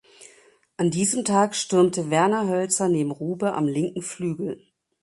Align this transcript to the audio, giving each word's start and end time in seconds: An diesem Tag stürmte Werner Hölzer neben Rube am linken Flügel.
An 0.77 0.89
diesem 0.89 1.25
Tag 1.25 1.53
stürmte 1.55 2.09
Werner 2.09 2.47
Hölzer 2.47 2.89
neben 2.89 3.11
Rube 3.11 3.53
am 3.53 3.67
linken 3.67 4.01
Flügel. 4.01 4.59